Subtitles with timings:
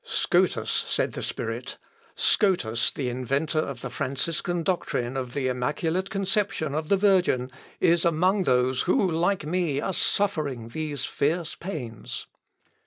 [0.03, 1.77] "Scotus," said the spirit,
[2.15, 8.03] "Scotus, the inventor of the Franciscan doctrine of the immaculate conception of the Virgin, is
[8.03, 12.25] among those who like me are suffering these fierce pains."